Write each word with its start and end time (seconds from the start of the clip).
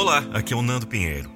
Olá, 0.00 0.24
aqui 0.32 0.54
é 0.54 0.56
o 0.56 0.62
Nando 0.62 0.86
Pinheiro. 0.86 1.30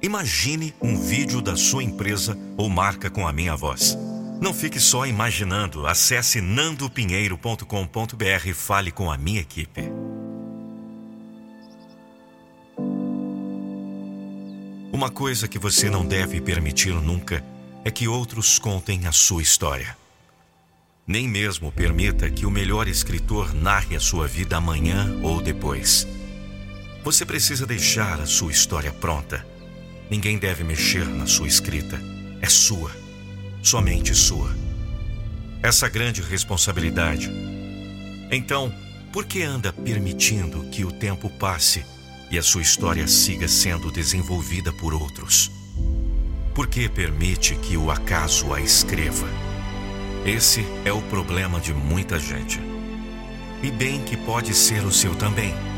Imagine 0.00 0.72
um 0.80 0.96
vídeo 0.96 1.42
da 1.42 1.56
sua 1.56 1.82
empresa 1.82 2.38
ou 2.56 2.68
marca 2.68 3.10
com 3.10 3.26
a 3.26 3.32
minha 3.32 3.56
voz. 3.56 3.98
Não 4.40 4.54
fique 4.54 4.78
só 4.78 5.04
imaginando. 5.04 5.84
Acesse 5.84 6.40
nandopinheiro.com.br 6.40 8.46
e 8.46 8.54
fale 8.54 8.92
com 8.92 9.10
a 9.10 9.18
minha 9.18 9.40
equipe. 9.40 9.90
Uma 14.92 15.10
coisa 15.10 15.48
que 15.48 15.58
você 15.58 15.90
não 15.90 16.06
deve 16.06 16.40
permitir 16.40 16.94
nunca 16.94 17.44
é 17.84 17.90
que 17.90 18.06
outros 18.06 18.60
contem 18.60 19.08
a 19.08 19.12
sua 19.12 19.42
história. 19.42 19.96
Nem 21.04 21.26
mesmo 21.26 21.72
permita 21.72 22.30
que 22.30 22.46
o 22.46 22.50
melhor 22.50 22.86
escritor 22.86 23.52
narre 23.52 23.96
a 23.96 24.00
sua 24.00 24.28
vida 24.28 24.56
amanhã 24.56 25.18
ou 25.20 25.42
depois. 25.42 26.06
Você 27.04 27.26
precisa 27.26 27.66
deixar 27.66 28.18
a 28.18 28.24
sua 28.24 28.50
história 28.50 28.90
pronta. 28.90 29.46
Ninguém 30.10 30.38
deve 30.38 30.64
mexer 30.64 31.04
na 31.04 31.26
sua 31.26 31.46
escrita. 31.46 32.00
É 32.40 32.48
sua. 32.48 32.90
Somente 33.62 34.14
sua. 34.14 34.50
Essa 35.62 35.86
grande 35.86 36.22
responsabilidade. 36.22 37.30
Então, 38.30 38.74
por 39.12 39.26
que 39.26 39.42
anda 39.42 39.70
permitindo 39.70 40.64
que 40.70 40.82
o 40.82 40.90
tempo 40.90 41.28
passe 41.28 41.84
e 42.30 42.38
a 42.38 42.42
sua 42.42 42.62
história 42.62 43.06
siga 43.06 43.48
sendo 43.48 43.92
desenvolvida 43.92 44.72
por 44.72 44.94
outros? 44.94 45.50
Por 46.54 46.66
que 46.68 46.88
permite 46.88 47.54
que 47.56 47.76
o 47.76 47.90
acaso 47.90 48.54
a 48.54 48.62
escreva? 48.62 49.28
Esse 50.24 50.64
é 50.86 50.92
o 50.92 51.02
problema 51.02 51.60
de 51.60 51.74
muita 51.74 52.18
gente. 52.18 52.58
E 53.62 53.70
bem 53.70 54.02
que 54.02 54.16
pode 54.16 54.54
ser 54.54 54.86
o 54.86 54.92
seu 54.92 55.14
também. 55.14 55.73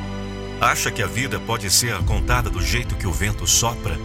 Acha 0.61 0.91
que 0.91 1.03
a 1.03 1.07
vida 1.07 1.39
pode 1.39 1.71
ser 1.71 1.97
contada 2.05 2.49
do 2.49 2.63
jeito 2.63 2.95
que 2.95 3.07
o 3.07 3.13
vento 3.13 3.47
sopra? 3.47 3.99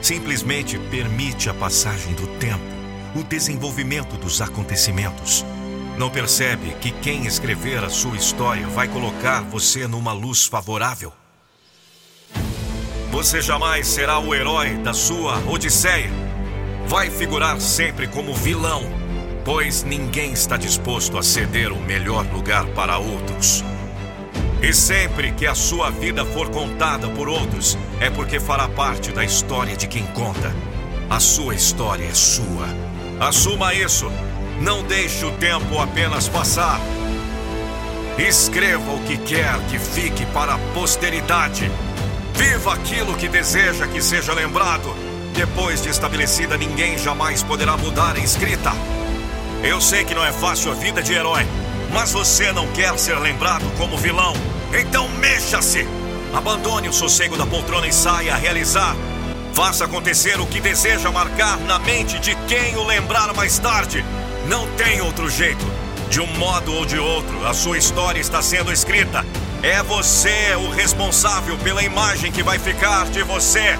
Simplesmente 0.00 0.78
permite 0.78 1.48
a 1.48 1.54
passagem 1.54 2.14
do 2.14 2.26
tempo, 2.38 2.64
o 3.14 3.22
desenvolvimento 3.22 4.16
dos 4.16 4.40
acontecimentos. 4.40 5.44
Não 5.98 6.10
percebe 6.10 6.74
que 6.80 6.90
quem 6.90 7.26
escrever 7.26 7.84
a 7.84 7.90
sua 7.90 8.16
história 8.16 8.66
vai 8.68 8.88
colocar 8.88 9.42
você 9.42 9.86
numa 9.86 10.12
luz 10.12 10.46
favorável? 10.46 11.12
Você 13.10 13.42
jamais 13.42 13.86
será 13.86 14.18
o 14.18 14.34
herói 14.34 14.76
da 14.78 14.94
sua 14.94 15.38
Odisseia. 15.46 16.10
Vai 16.88 17.10
figurar 17.10 17.60
sempre 17.60 18.08
como 18.08 18.34
vilão 18.34 19.02
pois 19.44 19.82
ninguém 19.82 20.32
está 20.32 20.56
disposto 20.56 21.18
a 21.18 21.22
ceder 21.22 21.72
o 21.72 21.80
melhor 21.80 22.24
lugar 22.32 22.66
para 22.68 22.98
outros. 22.98 23.64
E 24.62 24.72
sempre 24.72 25.32
que 25.32 25.44
a 25.44 25.56
sua 25.56 25.90
vida 25.90 26.24
for 26.24 26.48
contada 26.48 27.08
por 27.08 27.28
outros, 27.28 27.76
é 28.00 28.08
porque 28.08 28.38
fará 28.38 28.68
parte 28.68 29.10
da 29.10 29.24
história 29.24 29.76
de 29.76 29.88
quem 29.88 30.06
conta. 30.06 30.54
A 31.10 31.18
sua 31.18 31.56
história 31.56 32.04
é 32.04 32.14
sua. 32.14 32.68
Assuma 33.18 33.74
isso. 33.74 34.10
Não 34.60 34.84
deixe 34.84 35.24
o 35.24 35.32
tempo 35.32 35.80
apenas 35.80 36.28
passar. 36.28 36.80
Escreva 38.16 38.92
o 38.92 39.02
que 39.02 39.16
quer 39.18 39.58
que 39.68 39.80
fique 39.80 40.24
para 40.26 40.54
a 40.54 40.58
posteridade. 40.72 41.68
Viva 42.34 42.74
aquilo 42.74 43.16
que 43.16 43.26
deseja 43.26 43.88
que 43.88 44.00
seja 44.00 44.32
lembrado. 44.32 44.94
Depois 45.34 45.82
de 45.82 45.88
estabelecida, 45.88 46.56
ninguém 46.56 46.96
jamais 46.96 47.42
poderá 47.42 47.76
mudar 47.76 48.14
a 48.14 48.20
escrita. 48.20 48.70
Eu 49.64 49.80
sei 49.80 50.04
que 50.04 50.14
não 50.14 50.24
é 50.24 50.32
fácil 50.32 50.70
a 50.70 50.74
vida 50.74 51.02
de 51.02 51.14
herói, 51.14 51.46
mas 51.92 52.12
você 52.12 52.52
não 52.52 52.66
quer 52.68 52.98
ser 52.98 53.18
lembrado 53.18 53.64
como 53.76 53.96
vilão. 53.96 54.32
Então 54.72 55.08
mexa-se! 55.08 55.86
Abandone 56.32 56.88
o 56.88 56.92
sossego 56.92 57.36
da 57.36 57.46
poltrona 57.46 57.86
e 57.86 57.92
saia 57.92 58.32
a 58.32 58.36
realizar. 58.36 58.96
Faça 59.52 59.84
acontecer 59.84 60.40
o 60.40 60.46
que 60.46 60.60
deseja 60.60 61.10
marcar 61.10 61.58
na 61.60 61.78
mente 61.78 62.18
de 62.18 62.34
quem 62.46 62.74
o 62.76 62.84
lembrar 62.84 63.34
mais 63.34 63.58
tarde. 63.58 64.02
Não 64.46 64.66
tem 64.76 65.02
outro 65.02 65.28
jeito. 65.28 65.64
De 66.08 66.20
um 66.20 66.26
modo 66.38 66.74
ou 66.74 66.86
de 66.86 66.98
outro, 66.98 67.46
a 67.46 67.52
sua 67.52 67.76
história 67.76 68.20
está 68.20 68.40
sendo 68.40 68.72
escrita. 68.72 69.24
É 69.62 69.82
você 69.82 70.54
o 70.56 70.70
responsável 70.70 71.56
pela 71.58 71.82
imagem 71.82 72.32
que 72.32 72.42
vai 72.42 72.58
ficar 72.58 73.06
de 73.06 73.22
você. 73.22 73.78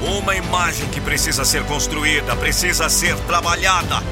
Uma 0.00 0.36
imagem 0.36 0.88
que 0.88 1.00
precisa 1.00 1.44
ser 1.44 1.64
construída, 1.64 2.36
precisa 2.36 2.88
ser 2.88 3.16
trabalhada. 3.20 4.02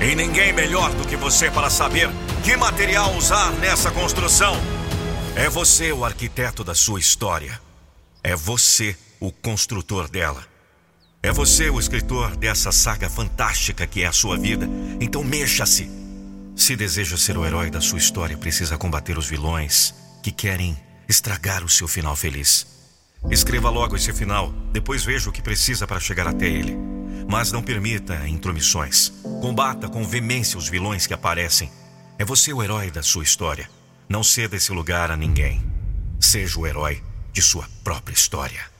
E 0.00 0.14
ninguém 0.14 0.52
melhor 0.52 0.92
do 0.94 1.06
que 1.06 1.16
você 1.16 1.50
para 1.50 1.70
saber 1.70 2.08
que 2.44 2.56
material 2.56 3.14
usar 3.16 3.50
nessa 3.52 3.90
construção. 3.90 4.54
É 5.34 5.48
você 5.48 5.90
o 5.92 6.04
arquiteto 6.04 6.62
da 6.62 6.74
sua 6.74 7.00
história. 7.00 7.60
É 8.22 8.36
você 8.36 8.96
o 9.20 9.32
construtor 9.32 10.08
dela. 10.08 10.44
É 11.22 11.32
você 11.32 11.70
o 11.70 11.80
escritor 11.80 12.36
dessa 12.36 12.70
saga 12.70 13.08
fantástica 13.08 13.86
que 13.86 14.02
é 14.02 14.06
a 14.06 14.12
sua 14.12 14.36
vida. 14.36 14.68
Então 15.00 15.24
mexa-se. 15.24 15.90
Se 16.54 16.76
deseja 16.76 17.16
ser 17.16 17.36
o 17.36 17.44
herói 17.44 17.70
da 17.70 17.80
sua 17.80 17.98
história, 17.98 18.36
precisa 18.36 18.78
combater 18.78 19.18
os 19.18 19.26
vilões 19.26 19.94
que 20.22 20.30
querem 20.30 20.76
estragar 21.08 21.64
o 21.64 21.68
seu 21.68 21.88
final 21.88 22.14
feliz. 22.16 22.66
Escreva 23.30 23.70
logo 23.70 23.96
esse 23.96 24.12
final, 24.12 24.52
depois 24.72 25.04
veja 25.04 25.28
o 25.28 25.32
que 25.32 25.42
precisa 25.42 25.86
para 25.86 26.00
chegar 26.00 26.26
até 26.26 26.46
ele. 26.46 26.95
Mas 27.28 27.50
não 27.52 27.62
permita 27.62 28.28
intromissões. 28.28 29.12
Combata 29.40 29.88
com 29.88 30.04
veemência 30.04 30.58
os 30.58 30.68
vilões 30.68 31.06
que 31.06 31.14
aparecem. 31.14 31.70
É 32.18 32.24
você 32.24 32.52
o 32.52 32.62
herói 32.62 32.90
da 32.90 33.02
sua 33.02 33.24
história. 33.24 33.68
Não 34.08 34.22
ceda 34.22 34.56
esse 34.56 34.72
lugar 34.72 35.10
a 35.10 35.16
ninguém. 35.16 35.62
Seja 36.20 36.58
o 36.58 36.66
herói 36.66 37.02
de 37.32 37.42
sua 37.42 37.68
própria 37.82 38.14
história. 38.14 38.75